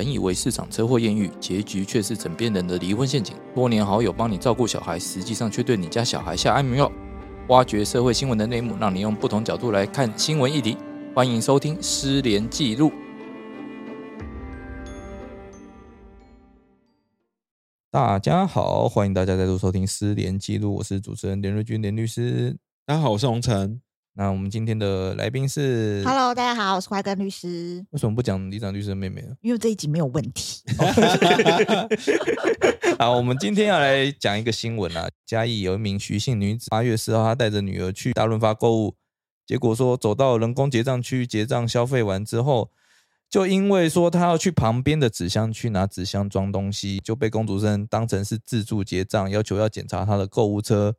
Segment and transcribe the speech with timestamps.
[0.00, 3.36] 本以为市场车祸艳遇，结局却是枕边人的离婚陷阱。
[3.54, 6.90] 多年好友帮你照顾小孩，实际上却对你家小孩下安眠药。
[7.48, 10.78] 挖掘社会新闻的内幕，让你用不同角度来看新闻议题。
[11.14, 12.88] 欢迎收听《失联记录》。
[17.90, 22.56] 大家好，欢迎大家再度收听《失联记录》，我是主持人连瑞君连律师。
[22.86, 23.82] 大家好，我是洪晨。
[24.20, 27.82] 那我们今天的来宾是 Hello，大家好，我是怀根律师。
[27.88, 29.28] 为什么不讲李长律师的妹妹呢？
[29.40, 30.60] 因为这一集没有问题。
[33.00, 35.08] 好，我们今天要来讲一个新闻啊。
[35.24, 38.94] 嘉义有一名徐姓女子，八月四号，她带着女儿去大润发购物，
[39.46, 42.70] 结果说走到人工结账区结账消费完之后，
[43.30, 50.94] 就因为说她要去旁边的纸箱区拿纸箱装东西，就被工读生当成是自助结账，要求要检查她的购物车。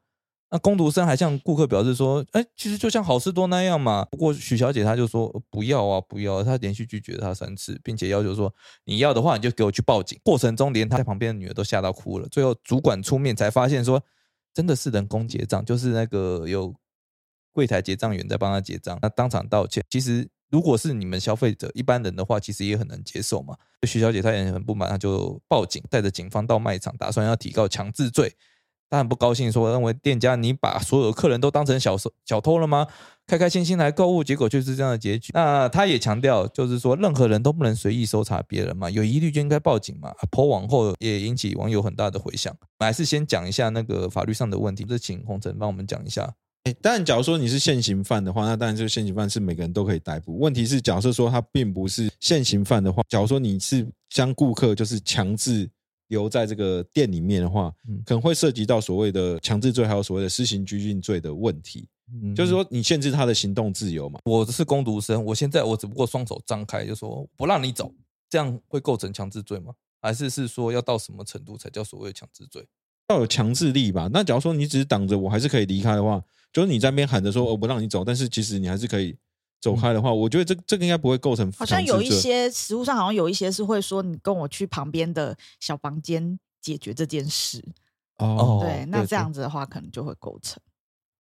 [0.54, 12.28] 那工读生还向顾客表示说：“哎，其实就像好事多那样嘛。”不过许小姐她就说：“不要啊，不要！”她连续拒绝了她三次，并且要求说：“你要的话，你就给我去报警。”过程中，连她在旁边的女儿都吓到哭了。
[12.28, 14.04] 最后，主管出面才发现说
[14.54, 16.76] ：“真的是人工结账，就是那个有
[17.54, 19.82] 柜台结账员在帮他结账。”那当场道歉。
[19.90, 23.56] 其实，如果是你们消费者一般人的话，其实也很难接受嘛。
[23.88, 28.36] 许小姐她也很不满，她就报警，带着警方到卖场，打算要提告强制罪。
[28.92, 32.86] 他很不高兴，说认为店家你把所有客人都当成小偷小偷了吗？
[33.26, 35.32] 开开心心来购物，结果就是这样的结局。
[35.34, 40.12] 那他也强调，就是说任何人都不能随意搜查别人嘛，有疑虑就应该报警嘛。
[40.30, 42.54] 破网后也引起网友很大的回响。
[42.80, 46.30] 还是先讲一下那个法律上的问题，就请洪晨帮我们讲一下。
[46.66, 50.38] 哎，当然，假如说你是现行犯的话，那当然这个现行犯是每个人都可以逮捕。
[50.38, 55.70] 问题是，假设说他并不是现行犯的话，假如说你是将顾客就是强制。
[56.12, 57.74] 留在这个店里面的话，
[58.06, 61.88] 可能会涉及到所谓的强制罪，还有所谓的施行拘禁罪的问题。
[62.36, 64.20] 就是说，你限制他的行动自由嘛？
[64.26, 67.90] 我是攻读生，我现在我只不过双手张开，就说不让你走，
[68.30, 69.74] 这样会构成强制罪吗？
[70.02, 72.68] 还是是说要到什么程度才叫所谓强制罪？
[73.08, 74.10] 要有强制力吧？
[74.12, 76.22] 那假如说你只是挡着我，还是可以离开的话，
[76.52, 79.16] 就是你在那边喊着说我不让你走，但是其实你还是可以。
[79.62, 81.50] 走开的话，我觉得这这个应该不会构成。
[81.52, 87.64] 好像有一些实物上，好像有一些是会说你跟我去旁边的小房间解决这件事。
[88.18, 90.62] 哦，对，那这样子的话，可能就会构成。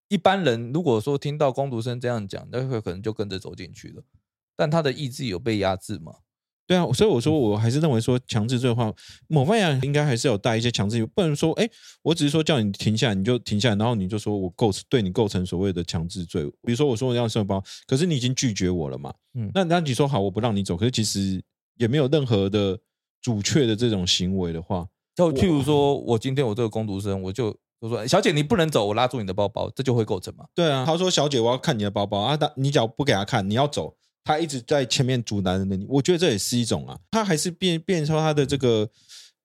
[0.07, 4.03] 一般人如果说听到工读生这样讲，那会可能就跟着走进去了。
[4.55, 6.15] 但他的意志有被压制吗？
[6.71, 8.89] 对啊，所以我说我还是认为说强制罪的话，
[9.27, 11.69] 某方面应该还是有带一些强制，不能说哎，
[12.01, 16.45] 我只是说叫你停下来你就停下来，然后你就说我构成对你构成所谓的强制罪。
[16.61, 21.43] 比如说我说我要收包，可是你已经拒绝我了嘛，嗯，那那你说好我不让你走，可是其实
[21.75, 22.79] 也没有任何的
[23.21, 30.45] 主确的这种行为的话，就譬如说我今天我这个工读生，我就我说小姐你不能走，我拉住你的包包，这就会构成嘛？
[30.55, 33.93] 对啊，他说小姐我要看你的包包啊，他你只要不给他看，你要走。
[34.23, 38.87] 他一直在前面阻拦着你，我觉得这也是一种啊，他还是变变成他的这个，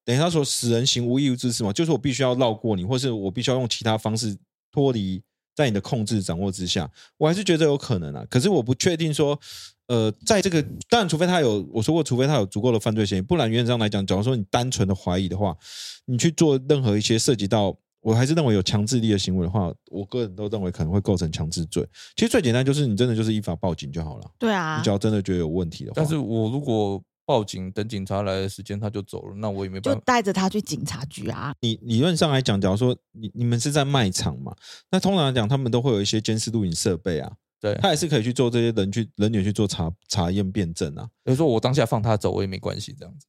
[0.05, 4.37] 等于他说死人行无义务之事嘛，就是我必须要绕过你，或是我必须要用其他方式
[4.71, 5.21] 脱离
[5.55, 8.25] 在你的控制掌握之下，我还是觉得有可能啊。
[8.29, 9.39] 可是我不确定说，
[9.87, 15.57] 呃，在这个当然，除非他有我说过，除非他有足够的犯罪嫌疑，不然原则上来讲，假如说你单纯的怀疑的话，
[16.05, 17.77] 你去做任何一些涉及到。
[18.01, 21.85] 我还是认为有强制力的行为的话，我个人都认为可能会构成强制罪。
[22.15, 24.31] 其实最简单就是你真的就是依法报警就好了。
[24.37, 25.93] 对啊，你只要真的觉得有问题的话。
[25.95, 29.99] 但是我如果报警等警察来的时间他就走了，那我也没办法。
[29.99, 31.53] 就带着他去警察局啊。
[31.59, 34.55] 你理论上来讲，假如说你你们是在卖场嘛，
[34.89, 41.09] 那通常来讲他们都会有一些监视录影设备啊，对他也是可以去做这些人去人员去做查查验辨证啊。
[41.25, 43.27] 比如说我当下放他走，我也没关系这样子。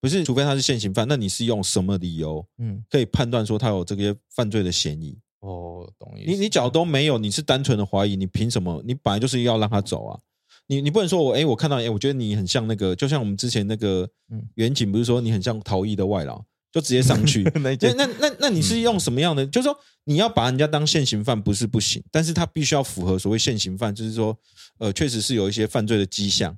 [0.00, 5.18] 不是，除非他是现行犯，那你是用什么理由，嗯，可以判断说他有这些犯罪的嫌疑？
[5.40, 6.30] 哦，懂意思。
[6.30, 8.82] 你你脚都没有，你是单纯的怀疑，你凭什么？
[8.86, 10.18] 你本来就是要让他走啊！
[10.68, 14.08] 你你不能说我，哎，我看到，哎，我觉得你很像那个，就像我们之前那个
[14.56, 17.42] 远景，不是说你很像逃逸的外劳，就直接上去。
[17.54, 19.46] 那那那那你是用什么样的？
[19.46, 24.36] 就是说你要把人家当现行犯，不是不行，但是他必须要符合所谓现行犯，就是说，
[24.78, 26.56] 呃，确实是有一些犯罪的迹象。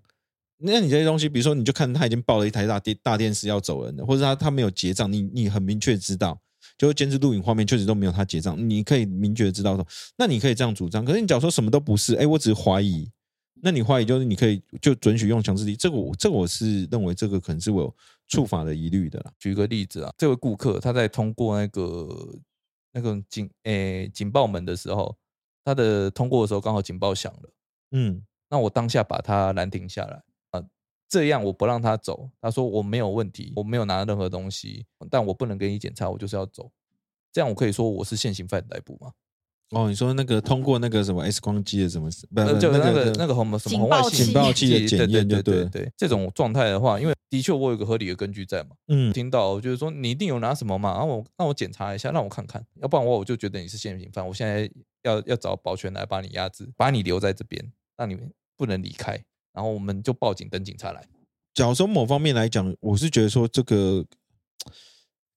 [0.61, 6.41] 那你这些东西，比如说，你就看他已经抱了一台大电大电视要走人了，或者他他没有结账，你你很明确知道，
[6.77, 9.87] 就是监视录影画面确实都没有他结账，你可以明确知道说，
[10.17, 11.05] 那你可以这样主张。
[11.05, 13.09] 可是你假如说什么都不是，哎，我只是怀疑，
[13.63, 17.97] 那你怀疑就是你可以就准许用强制力，这个我这个我是认为这个可能是我有
[18.27, 19.33] 触法的疑虑的啦。
[19.39, 22.09] 举个例子啊，这位顾客他在通过那个
[22.93, 25.17] 那个警诶警报门的时候，
[25.65, 27.51] 他的通过的时候刚好警报响了，
[27.93, 30.21] 嗯，那我当下把他拦停下来。
[31.09, 36.71] 这样我不让他走，他说我没有问题，我没有拿任何东西，但我不能给你检查，我就是要走。
[37.33, 39.13] 这样我可以说我是现行犯逮捕吗？
[39.71, 42.09] 哦，你说那个通过那个什么 X 光机的什么？
[42.35, 54.71] 不，就那个那个红什么红外警报器的检验，对对对，这种状态的话，因为的确我有个合理的根据在嘛，嗯，听到就是说你一定有拿什么嘛，然后我让我检查一下，让我看看，要不然我我就觉得你是现行犯，我现在
[55.03, 59.23] 要要找保全来把你压制，把你留在这边，让你们不能离开，
[59.53, 61.09] 然后我们就报警等警察来。
[61.55, 64.05] 假如说某方面来讲，我是觉得说这个。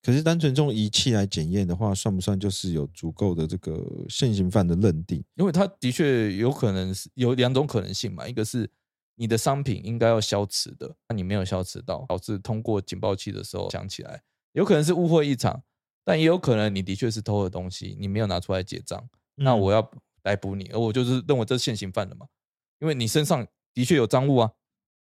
[0.04, 5.24] 可是单纯用仪器来检验的话，算不算就是有足够的这个现行犯的认定？
[5.36, 8.68] 因为他的确有可能是有两种可能性嘛，一个是
[9.14, 14.24] 你的商品应该要消磁的，那你没有消磁到，导致通过警报器的时候响起来，
[14.54, 15.62] 有可能是误会一场，
[16.04, 19.88] 但也有可能你的确是偷了东西，你没有拿出来结账，那我要
[20.24, 22.26] 逮捕你，而我就是认为这是现行犯的嘛，
[22.80, 24.52] 因为你身上的确有赃物啊，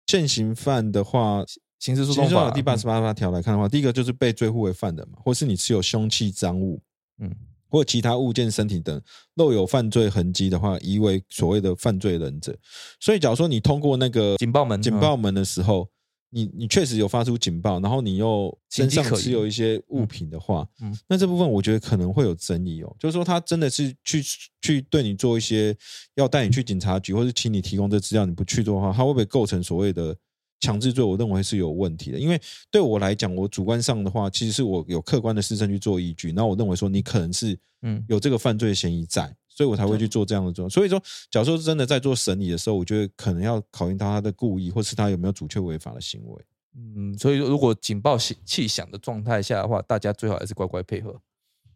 [0.06, 1.44] 现行犯的话。
[1.78, 6.82] 刑事诉讼法第八十八条来看的话，第一个就是被追护为犯人嘛，或是你持有凶器赃物，
[7.20, 7.32] 嗯，
[7.70, 9.00] 或其他物件、身体等
[9.36, 12.52] 露有犯罪痕迹的话，疑为所谓的犯罪人者。
[12.98, 15.88] 所以，假如说你通过那个警报门、警报门的时候，
[16.30, 22.96] 你你确实有发出警报，然后你又身上持有一些物品的话，嗯，那这部分我觉得可能会有争议哦。
[22.98, 24.22] 就是说，他真的是去
[24.60, 25.76] 去对你做一些
[26.14, 30.16] 要带你去警察局，或是请你提供这资料，你不去做的话，他会不会构成所谓的？
[30.60, 40.70] 强制罪，我认为是有问题的，因为对我来讲，我主观上的话，其实是我有客观的事证去做依据，那我认为说你可能是嗯有这个犯罪嫌疑在，所以我才会去做这样的做。
[40.70, 41.02] 所以说，
[41.32, 46.44] 假如说真的在做审理的时候，我觉得可能要考验到他的故意，或是他有没有主确违法的行为。
[46.76, 51.20] 嗯，所以如果警报器响的状态下的话，大家最好还是乖乖配合。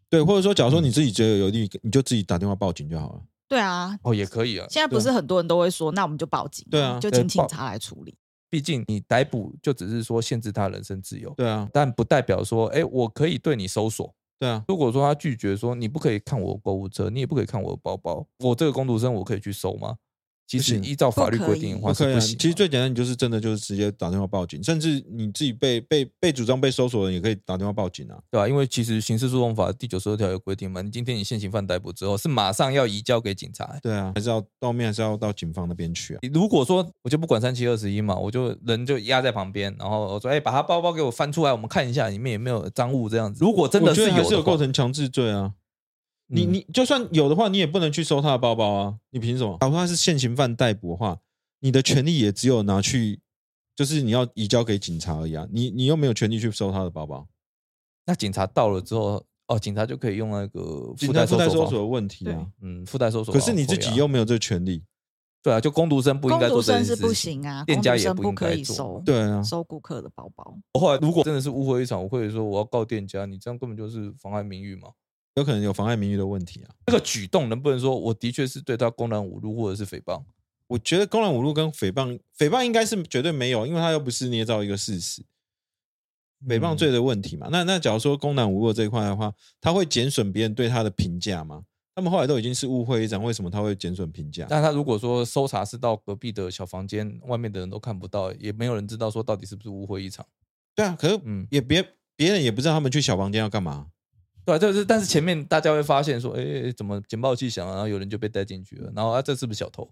[0.09, 3.21] 对，或者说，假如说你自己觉得有利，你就自己打电话报警就好了。
[3.49, 4.65] 对啊，哦，也可以啊。
[4.69, 8.15] 现在不是很多人都会说，那我们就报警，对啊，就请警察来处理。
[8.49, 14.61] 毕竟你逮捕就只是说限制他人身自由，对啊，但不代表说，哎，我可以对你搜索，对啊。
[14.67, 19.95] 如果说他拒绝说你不可以看我购物车，你也不可以看我的包包，我这个工读生我可以去收吗？
[20.45, 22.37] 其实依照法律规定的话是不行。
[22.37, 28.47] 其实最简单，你就是真的就是直接打电话报警，甚至你自己被被被主张被搜索的人也可以打电话报警啊，对吧？
[28.47, 36.19] 因为其实刑事诉讼法第九十二条有规定嘛，你今天你现行犯逮捕之后，是马上要移交给警察，对啊，还是要到面还是要到警方那边去啊？
[36.33, 43.43] 如果说我就不管三七二十一嘛，我就人就压在旁边，然后我说，哎，把他包包给我翻出来，我们看一下里面有没有赃物这样子。
[43.43, 45.53] 如果真的是有，是有构成强制罪啊。
[46.27, 48.95] 你你就算有的话，你也不能去收他的包包啊！
[49.11, 49.57] 你凭什么？
[49.61, 51.19] 哪怕他是现行犯逮捕的话，
[51.59, 53.19] 你的权利也只有拿去，
[53.75, 55.47] 就是你要移交给警察而已啊！
[55.51, 57.27] 你你又没有权利去收他的包包。
[58.05, 63.33] 那警察到了之后，哦，警察就可以用那个附带搜索的问题啊，嗯，附带搜索。
[63.33, 64.83] 可是你自己又没有这个权利。
[65.41, 66.95] 对啊，就工读生不应该做这件事。
[66.95, 69.01] 是不行啊，店家也不可以收。
[69.05, 70.57] 对啊，收顾客的包包。
[70.79, 74.87] 后来如果真的是误会一场，我会说我要告店家，你这样根本就是妨碍名誉嘛。
[75.35, 76.69] 有可能有妨碍名誉的问题啊！
[76.85, 80.23] 这个举动能不能说我的确是对他公然侮辱或者是诽谤？
[80.67, 85.23] 我觉得公然侮辱跟诽谤，诽谤应该是绝对没有，因为他又不是捏造一个事实。
[86.47, 91.63] 诽谤罪的问题嘛，那那假如说公然侮辱这一块的话，他会减损别人对他的评价吗？
[91.95, 94.45] 他们后来都已经是误会一场，为什么他会减损评价？
[94.49, 100.25] 但他如果说搜查是到隔壁的小房间，外面的人都看不到，也没有人知道说到底是不是误会一场。
[100.75, 103.87] 对啊，可是嗯，也别别人也不知道他们去小房间要干嘛。
[104.45, 109.89] 对啊，就是，但是前面大家会发现说，哎，怎么警报器响了，然后有人就被带进去了，然后啊，这是不是小偷？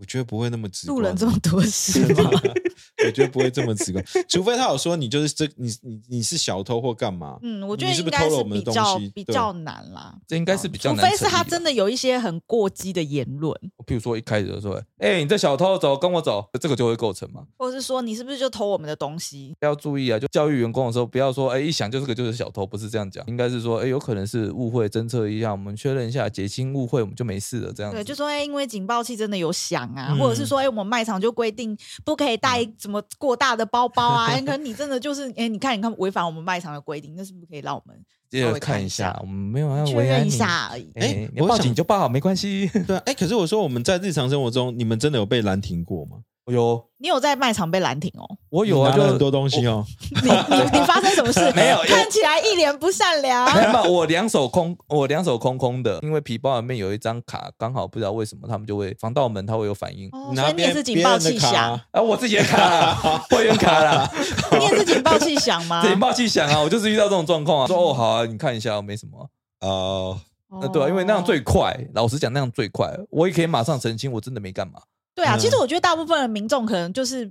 [0.00, 2.30] 我觉得不会那么直观，路人这么多事吗？
[3.06, 7.38] 我觉得不会这么直观，除非他有说你就是这你你你是小偷或干嘛？
[7.42, 10.14] 嗯，我觉得应该是比较比较难啦。
[10.26, 13.54] 这应该是比较，除非是他真的有一些很过激的言论。
[13.86, 17.42] 比如说一开始就说：“哎，你这小偷，走，跟我走。”这个就会构成嘛？
[17.58, 19.54] 或者是说你是不是就偷我们的东西？
[19.60, 20.18] 要注意啊！
[20.18, 34.34] 就教育员工的时候，不要说：“哎，一想就这个就是小偷。”不是这样讲，应该是说：“哎，有可能是误会，侦测一下，我们确认一下，解清误会，我们就没事了。”这样对，就说：“哎，因为警报器真的有响啊，或者是说：哎，我们卖场就规定不可以带什么过大的包包啊。
[34.40, 37.96] 可能你真的就是哎，你看，你看违反我们卖场的规定，那是不是可以让我们
[38.30, 39.16] 稍微看一下？
[39.20, 40.90] 我们没有要确认一下而已。
[40.94, 42.70] 哎，你报警就报，没关系。
[42.86, 46.18] 对，哎，可是我说我们在日常生活中，你们真的有被拦停过吗？
[46.50, 48.26] 有，你有在卖场被拦停哦？
[48.50, 49.84] 我有啊，就很多东西哦。
[50.22, 51.40] 你你你发生什么事？
[51.56, 53.44] 没有，看起来一脸不善良。
[53.54, 60.10] 没有，我两手空，我两手空空的，因为皮包里面有一张卡，刚好不知道为什么他们就会防盗门，它会有反应。
[60.10, 62.00] 所以你也是警报器响啊？
[62.00, 64.10] 我自己的卡， 会员卡啦。
[64.58, 65.82] 你也是警报器响吗？
[65.86, 66.60] 警报器响啊！
[66.60, 67.66] 我就是遇到这种状况啊。
[67.66, 69.28] 说哦，好啊，你看一下，没什么
[69.60, 70.20] 哦。
[70.60, 71.76] 那对啊，因为那样最快。
[71.94, 74.80] 老实讲，那样最快，我也可以马上澄清，我真的没干嘛。
[75.20, 77.30] 对啊，其实我觉得大部分的民众可能就是，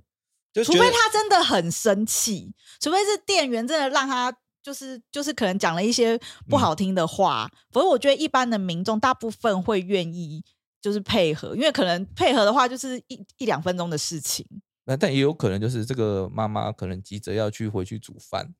[0.63, 4.31] 除非他真的很生气，除非是店员真的让他
[4.61, 10.43] 就是就是可能讲了一些不好听的话，否则我觉得一般的民众大部分会愿意
[10.79, 14.45] 就是配合，因为可能配合的话就是一一两分钟的事情。
[14.85, 18.53] 那但也有可能就是这个妈妈可能急着要去回去煮饭，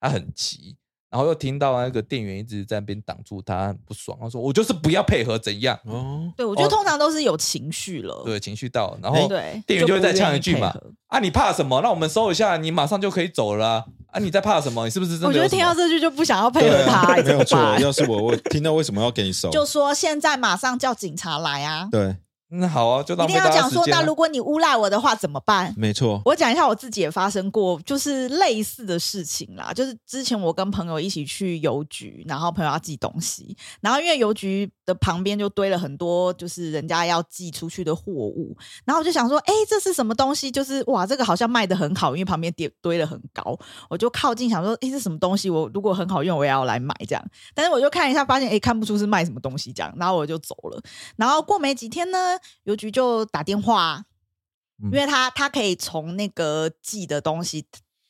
[0.00, 0.76] 她很急，
[1.10, 5.78] 然后又听到那个店员一直在那边挡住他，很不爽，他说我就是不要配合，怎样？
[5.84, 10.74] 哦，对我觉得通常都是有情绪了，对，情绪到，然后对，店员就会再呛一句嘛
[11.08, 11.80] 啊，你怕什么？
[11.82, 13.84] 那我们收一下，你马上就可以走了啊！
[14.12, 14.84] 啊你在怕什么？
[14.84, 15.26] 你是不是真的？
[15.28, 17.58] 我觉得听到这句就不想要配合他， 没有错。
[17.78, 19.48] 要是我，我听到为什么要给你收？
[19.50, 21.88] 就说现在马上叫警察来啊！
[21.90, 22.16] 对，
[22.50, 23.86] 那好啊，就一定要讲说。
[23.88, 25.74] 那如果你诬赖我的话怎么办？
[25.76, 26.22] 没错。
[26.24, 29.72] 我讲一下我自己也发生过，就是类似的事情啦。
[29.72, 40.50] 就是之前我跟朋友一起去邮局，然后朋友要寄东西，然后因为邮局的旁边就堆了很多就是人家要寄出去的货物，然后我就想说，哎，这是什么东西？
[40.50, 43.58] 就是哇，这个好像卖的很好，因为旁边叠堆了很高，
[43.90, 45.50] 我就靠近想说，哎，这什么东西？
[45.50, 47.22] 我如果很好用，我也要来买这样。
[47.54, 50.82] 但是我就看一下，发现哎，看不出是卖什么东西这样，然后我就走了。
[51.16, 54.04] 然后过没几天呢，邮局就打电话，
[54.82, 57.66] 嗯因为他他可以从那个寄的东西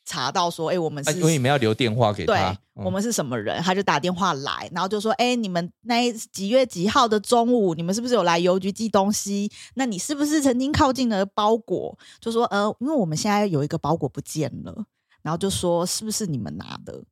[0.09, 9.51] 查到说，哎、我们是、啊因为你们要留电话给对他，，嗯我们是什么人，他就打电话来，然后就说，哎、你们那一几月几号的中午，你们是不是有来邮局寄东西？
[9.75, 11.97] 那你是不是曾经靠近了包裹？
[12.21, 14.75] 就说，呃，因为我们现在有一个包裹不见了，
[15.21, 17.03] 然后就说是不是你们拿的？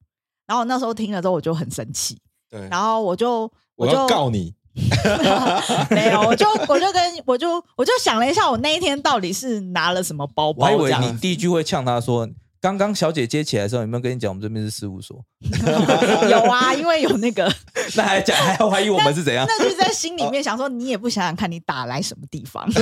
[0.46, 4.54] 然后那时候听了之后，我就很生气，对，然后我就我就要告你。
[5.90, 7.48] 没有，我就我就跟我就
[7.78, 10.94] 我就想了一下，我那一天到底是拿了什么包我以为？
[11.00, 12.28] 你第一句会呛他说
[12.66, 15.24] ：“刚刚小姐接起来的时候，有没有跟你讲我们这边是事务所？
[16.28, 17.48] 有啊，因为有那个，
[17.94, 19.46] 那还讲还要怀疑我们是怎样？
[19.48, 22.68] 那就是在心里面想说，你也不想想看你打来什么地方。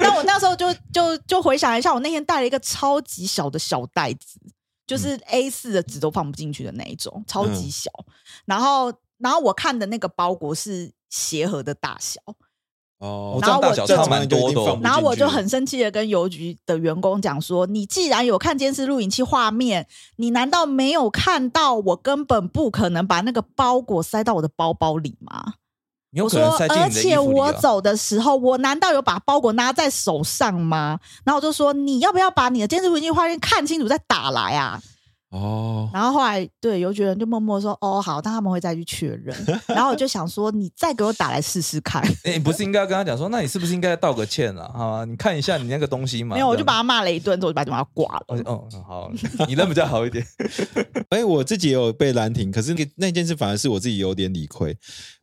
[0.00, 4.40] 那我那时候就就就回想一下，我那天带了一个超级小的小袋子，
[4.86, 7.90] 就是 A 四的纸都放不进去的那一种，超级小。
[8.46, 12.20] 然后然后我看的那个包裹是鞋盒的大小，
[12.98, 14.78] 哦我这样大小然后我蛮多的哦。
[14.82, 19.86] 然后我就很生气的跟邮局的员工讲说：“你既然有看监视录影器画面，
[20.16, 25.54] 你难道没有看到我根本不可能把那个包裹塞到我的包包里吗？”
[26.10, 27.18] 你有我说，可能塞进而且。
[27.18, 30.98] 我走的时候，我难道有把包裹拿在手上吗？
[31.22, 34.80] 然后我就说：“你要不要把你的监视录影器画面看清楚再打来啊？”
[35.30, 39.36] 哦，然后后来对邮局人就默默说：“哦，好，但他们会再去确认。”
[39.68, 44.70] 然后我就想说：“你再给我打来试试看。”哎，你不是应该跟他讲说，那你是不是应该道个歉啊？
[44.74, 46.32] 好啊，你看一下你那个东西嘛。
[46.36, 48.24] 没有，我就把他骂了一顿，之后我就把电话挂了。
[48.28, 49.12] 哦哦好，
[49.46, 50.26] 你那比较好一点。
[51.10, 54.74] 哎，我自己也有被拦停，可是那那件事反而是我自己有点理亏。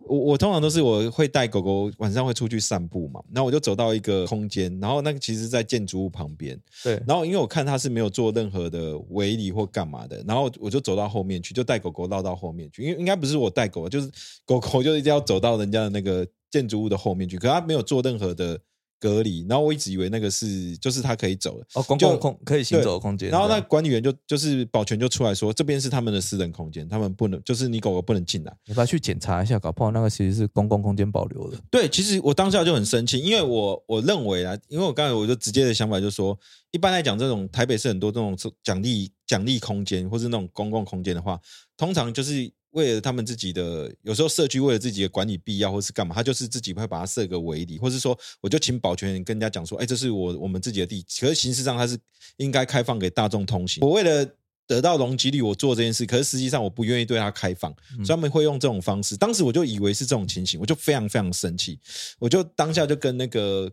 [0.08, 14.10] 我我通常都是我会带狗狗晚上会出去散步嘛，然后我就走到一个空间，然后那个其实在建筑物旁边，对，然后因为我看它是没有做任何的围篱或干嘛的，然后我就走到后面去，就带狗狗绕到后面去，因为应该不是我带狗，就是
[14.46, 18.60] 狗狗就一定要走到人家的那个建筑物的后面去，可它没有做任何的
[19.00, 23.30] 隔离，然后我一直以为那个是就是它可以走的，哦，公共空可以行走的空间。
[23.30, 28.56] 然后那管理员就就是保全就出来说，这边是他们的私人空间，他们不能，就是你狗狗不能进来。
[28.66, 31.58] 你把它去检查一下，搞不好那个其实是公共空间保留的。
[31.70, 36.38] 对，其实我当下就很生气，因为我我认为啊，因为我刚才我就直接的想法就是说，
[36.72, 41.40] 一般来讲，这种台北市很多这种奖励奖励空间或是那种公共空间的话，
[41.78, 51.98] 通常就是为了他们自己的，有时候社区为了自己的管理必要或是干嘛，他就是自己会把它设个围篱，或是说我就请保全人跟人家讲说，哎，这是我我们自己的地，可是形式上它是
[52.38, 53.82] 应该开放给大众通行。
[53.82, 54.30] 我为了
[54.68, 59.16] 得到容积率，我做这件事，可是实际上我不愿意对它开放，所以他们会用这种方式。
[59.16, 61.80] 当时我就以为是这种情形，我就非常非常生气，
[62.20, 63.72] 我就当下就跟那个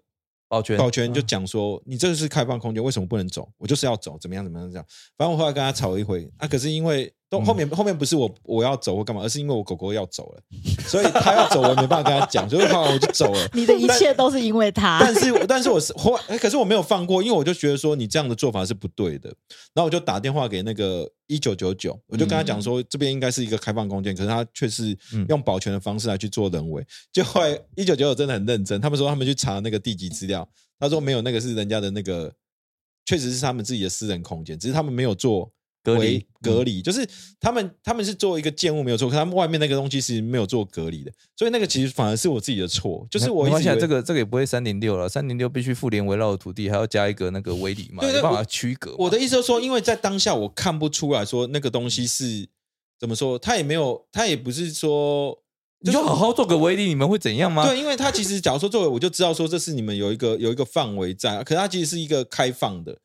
[0.49, 3.51] 保全保全就讲说，你这是开放空间，为什么不能走？
[3.59, 4.87] 我就是要走，怎么样怎么样这样。
[5.17, 10.43] 反正我后来跟他吵了一回啊，可是因为都后面、后面不是我我要走或干嘛，而是因为我狗狗要走了，
[10.87, 13.49] 所以他要走，我也没办法跟他讲，所以后来我就走了。
[13.55, 14.99] 你的一切都是因为他。
[15.01, 19.31] 但是，但是我是后来，可是我没有放过，因为我就觉得说你这样的做法是不对的。
[19.73, 26.87] 然后我就打电话给那个一九九九，我就跟他讲说，这边应该是一个开放空间，可是他却是嗯用保全的方式来去做人为。
[27.11, 30.47] 就后来一九九九真的很认真，他们说他们去查那个地籍资料，
[30.79, 32.31] 他说没有，那个是人家的那个，
[33.07, 35.51] 确实是他们自己的私人空间，只是他们没有做。
[35.83, 37.07] 隔离隔离，就是
[37.41, 48.97] 他们他们是做一个建物没有错，可他们外面那个东西是没有做隔离的，所以那个其实反而是我自己的错，就是我没关系啊，一直这个这个也不会三零六了，三零六必须复联围绕的土地，还要加一个那个围篱嘛，没办法区隔嘛。
[49.01, 52.49] 我的意思是说，因为在当下我看不出来说那个东西是
[53.01, 55.37] 怎么说，他也没有，他也不是说，
[55.81, 57.67] 你就好好做个威力，你们会怎样吗？
[57.67, 62.97] 对，因为他其实假如说作为我就知道说这是你们有一个有一个范围在，可是它其实是一个开放的，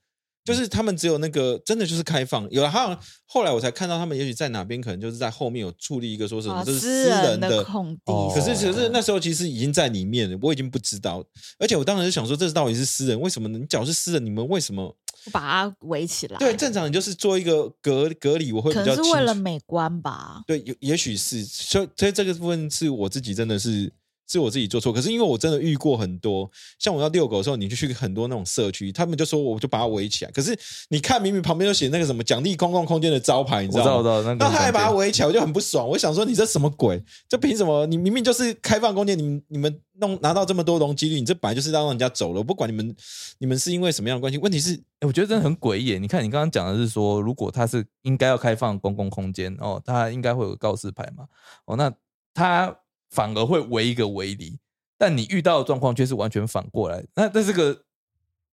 [0.48, 11.22] 就是他们只有那个真的就是开放，有好像后来我才看到他们也许在哪边可能就是在后面有矗立一个说什么啊这是私人的空地哦可是可是那时候其实已经在里面了，我已经不知道，
[11.60, 13.60] 而且我当时就想说这到底是私人，为什么呢？
[13.60, 14.96] 你假如是私人，你们为什么？
[15.34, 16.38] 把它围起来。
[16.38, 20.42] 对，正常你就是做一个隔隔离，我会比可较可能是为了美观吧。
[20.48, 23.92] 对，也也许是，所以所以这个部分是我自己真的是
[24.28, 24.92] 是我自己做错。
[24.92, 30.32] 可是因为我真的遇过很多，像我要遛狗的时候，你就去很多那种社区，他们就说我就把它围起来。
[30.32, 30.58] 可是
[30.90, 34.36] 你看，明明旁边都写那个什么奖励公共空间的招牌，你知道，我知道吗？
[34.36, 35.88] 道，那他还把它围起来，我就很不爽。
[35.88, 37.02] 我想说，你这什么鬼？
[37.28, 37.86] 这凭什么？
[37.86, 42.40] 你明明就是开放空间，你们你们弄拿到这么多容积率，你这本来就是要让人家走了。
[42.40, 42.96] 我不管你们
[43.40, 45.98] 你们是因为什么样的关系，问题是哎我觉得真的很诡异耶。
[45.98, 51.26] 你看，你刚刚讲的是说，如果他是应该要开放公共空间哦，他应该会有告示牌嘛，
[51.66, 51.92] 哦，那
[52.34, 52.76] 它
[53.10, 54.60] 反而会围一个围篱，
[54.98, 57.04] 但你遇到的状况却是完全反过来。
[57.16, 57.84] 那那这个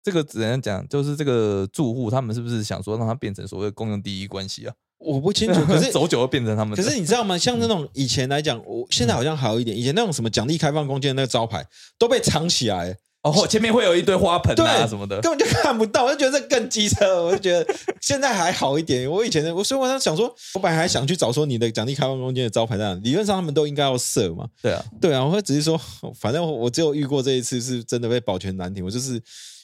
[0.03, 4.75] 这个只能讲，就是这个住户他们是不是想说让它变成所谓的公用第一关系啊？
[4.99, 5.65] 我不清楚。
[5.65, 6.77] 可是 走久会变成他们。
[6.77, 7.37] 可是你知道吗？
[7.37, 9.77] 像那种以前来讲，我现在好像好一点。
[9.77, 11.67] 以前那种什么奖励开放空间的那个招牌
[11.99, 15.21] 都被藏起来，哦，前面会有一堆花盆啊什么的。
[15.21, 16.05] 根本就看不到。
[16.07, 19.09] 我就觉得这更机车，我就觉得现在还好一点。
[19.09, 24.49] 我以前的，我所以我想说，我本来还想去找说你的奖励开放空间的招牌在哪，理论上他们都应该要设嘛。
[24.61, 25.81] 对啊，对啊，我会只是说，
[26.19, 29.23] 反正我只有遇过这一次是真的被保全难题，我就是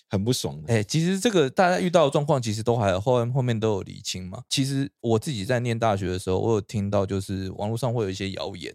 [0.08, 0.72] 很不爽的。
[0.72, 4.40] 哎、其实这个大家遇到的状况，其实都还有后面后面都有理清嘛。
[4.48, 8.72] 其实我自己在念大学的时候，我有听到就是网络上会有一些谣言，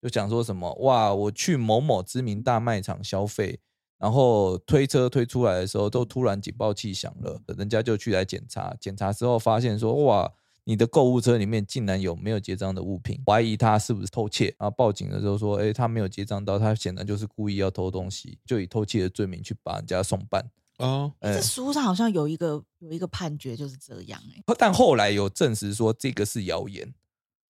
[0.00, 3.58] 就讲说什么哇，我去某某知名大卖场消费，
[4.02, 10.32] 然后推车推出来的时候，都突然警报器响了，人家就去来检查，检查之后发现说哇。
[10.64, 20.48] 你的购物车里面竟然有没有结账的物品，怀疑他是不是偷窃，然后报警的时候说，哎，他没有结账到，他显然就是故意要偷东西，就以偷窃的罪名去把人家送办。
[20.78, 21.34] 哦，哎。
[21.34, 26.94] 这书上好像有一个有一个判决就是这样哎、但后来有证实说这个是谣言，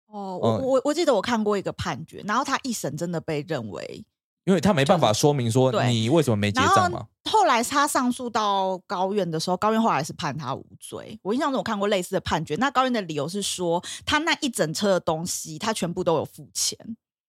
[0.07, 0.61] 哦，我嗯。
[0.63, 4.03] 我我记得我看过一个判决，然后他一审真的被认为，
[4.47, 7.05] 因为他没办法说明说你为什么没结账嘛。
[7.29, 11.19] 后来他上诉到高院的时候，高院后来是判他无罪。
[11.21, 16.77] 我印象中我看过类似的判决，那高院的理由是说他那一整车的东西他全部都有付钱，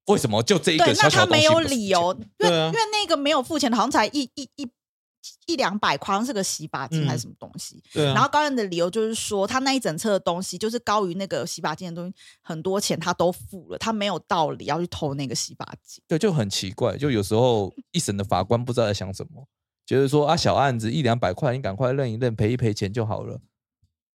[0.07, 0.40] 为什么？
[0.44, 2.66] 就这一对个，小那他没有理由，因为、啊。
[2.66, 4.70] 因为那个没有付钱的，好像才一一一
[5.46, 7.83] 一两百块，好像是个洗发精嗯还是什么东西。
[7.92, 16.02] 对啊，然后高院的理由就是说，他那一整车的东西就是高于那个洗发精的东西很多钱，他都付了，他没有道理要去偷那个洗发精。
[16.07, 16.96] 对，就很奇怪。
[16.96, 19.46] 就有时候一审的法官不知道在想什么，
[19.87, 23.40] 觉得说啊小案子一两百块，你赶快认一认，赔一赔钱就好了。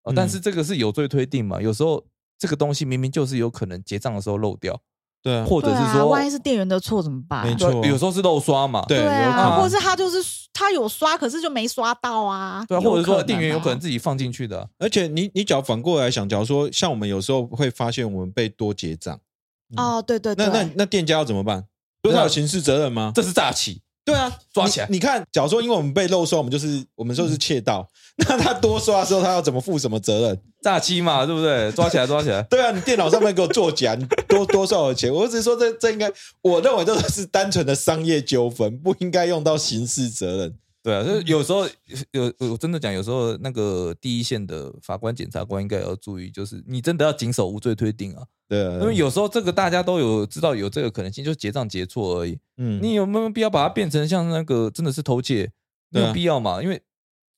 [0.04, 1.62] 哦，但嗯是这个是有罪推定嘛？
[1.62, 2.06] 有时候
[2.38, 4.82] 这个东西明明就是有可能结账的时候漏掉，
[5.24, 7.48] 对啊，对啊，或者是说，万一是店员的错怎么办？
[7.48, 10.18] 没错有时候是漏刷嘛，对啊，或者是他就是
[10.52, 12.66] 他有刷，可是就没刷到啊。
[12.68, 19.18] 对啊，或者说店员有可能啊自己放进去的啊，而且你你只要反过来想，假如说像我们有时候会发现我们被多结账，
[19.78, 21.64] 哦，对对对，那那那店家要怎么办？
[22.02, 23.14] 不是他有刑事责任吗？
[23.16, 23.83] 这是诈欺。
[24.06, 24.94] 对啊，抓起来你。
[24.96, 27.88] 你看，假如说因为我们被漏刷，我们就是我们就是窃盗，
[28.18, 30.42] 那他多刷的时候，他要怎么负什么责任？
[30.62, 31.72] 诈欺嘛，对不对？
[31.72, 32.42] 抓起来，抓起来。
[32.50, 35.14] 对啊，你电脑上面给我作假，你多多少的钱？
[35.14, 36.12] 我只是说这这应该，
[36.42, 40.56] 我认为这是单纯的商业纠纷，不应该用到刑事责任。
[40.84, 41.66] 对啊，就是有时候
[42.12, 52.38] 有我真的讲，有时候那个第一线的法官、检察官应该也要注意，就是你真的要谨守无罪推定啊，对啊，因为有时候这个大家都有知道有这个可能性，就是结账结错而已。
[52.58, 55.50] 嗯你有没有必要把它变成像那个真的是偷窃？
[55.90, 56.82] 没有必要嘛，因为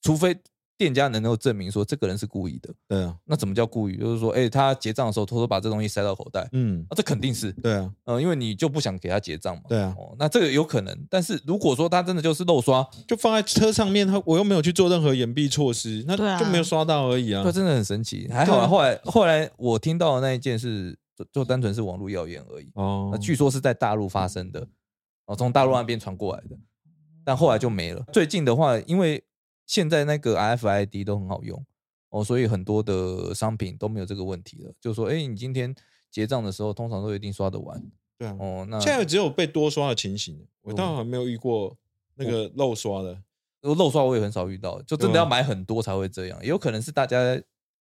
[0.02, 0.36] 除非
[0.78, 3.96] 店家能够证明说这个人是故意的，对啊，那怎么叫故意？
[3.96, 9.62] 就是说，哎，他结账的时候偷偷把这东西塞到口袋，嗯，啊，这肯定是，对啊，呃，因为你就不想给他结账嘛。
[9.68, 17.52] 对啊，哦，那这个有可能，但是如果说他真的就是漏刷，就放在车上面，他我又没有去做任何掩蔽措施，那对啊就没有刷到而已啊对，。
[17.52, 18.28] 真的很神奇。
[18.30, 24.66] 还好啊，后来后来我听到的那一件是就就单纯是网络谣言而已，哦那，据说是在大陆发生的，
[25.24, 26.56] 哦，从大陆那边传过来的，
[27.24, 28.04] 但后来就没了。
[28.12, 29.24] 最近的话，因为
[29.66, 31.64] 现在那个 RFID 都很好用
[32.10, 34.72] 哦，所以很多的商品都没有这个问题了。
[34.80, 35.74] 就说，哎，你今天
[36.10, 37.82] 结账的时候，通常都一定刷得完
[38.16, 38.66] 对啊，哦。
[38.70, 41.76] 那现在只有被多刷的情形，我倒还没有遇过
[42.14, 43.22] 那个漏刷的。
[43.62, 46.38] 漏刷我也很少遇到，就真的要买很多才会这样。
[46.40, 47.18] 也有可能是大家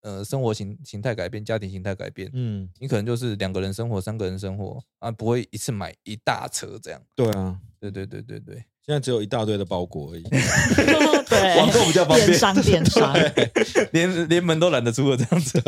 [0.01, 6.99] 呃生活形形态改变，家庭形态改变，嗯，你可能就是两个人生活、三个人生活啊，不会一次买一大车这样。
[7.13, 10.23] 对啊，对对对对对，现在只有一大堆的包裹而已。
[11.27, 13.13] 对，网购比较方便电商电商，
[13.91, 15.59] 连连门都懒得出了这样子。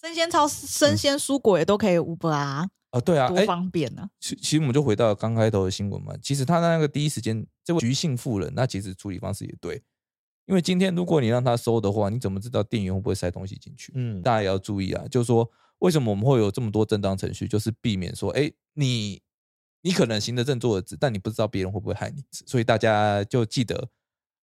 [0.00, 4.08] 生鲜超、生鲜蔬果也都可以 Uber 啊，啊，对啊，多哎，方便呢。
[4.18, 9.80] 其其实我们就回到刚开头的新闻嘛，其实他那个第一时间，这位徐姓妇人，那其实处理方式也对，
[10.46, 13.92] 因为今天如果你让他收的话，你怎么知道店员会不会塞东西进去？
[13.94, 19.20] 嗯，大家也要注意啊，就是说为什么我们会有这么多正当程序，就是避免说，哎，你
[19.82, 23.88] 你可能行得正坐得直，但你不知道别人会不会害你，所以大家就记得，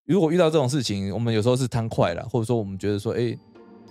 [0.07, 3.37] 如果遇到这种事情，我们有时候是贪快了，或者说我们觉得说，哎，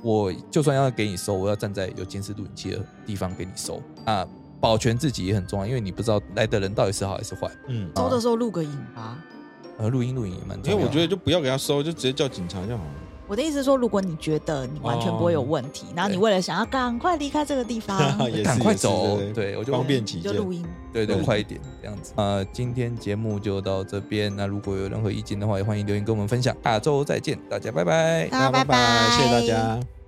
[0.03, 4.27] 我就算要给你收，我要站在有监视录影器的地方给你收啊，
[4.62, 7.51] 保全自己也很重要，因为你不知道来的人到底是好还是坏。
[7.67, 9.17] 嗯，收的时候录个影吧。
[9.77, 12.93] 呃，录音录影也蛮重要，因为我觉得就不要给他收，就直接叫警察就好了。
[13.28, 17.98] 我的意思是说，如果你觉得你完全不会有问题，然后你为了想要赶快离开这个地方，
[18.44, 20.32] 赶快走对对我就方便起见。
[20.32, 20.66] 就录音。
[20.92, 22.14] 对对，快一点这样子。
[22.16, 26.56] 呃，今天节目就到这边，那如果有任何意见的话，也欢迎留言跟我们分享。
[26.64, 28.28] 下周再见，大家拜拜。
[28.28, 30.03] 大家拜拜，谢谢大家。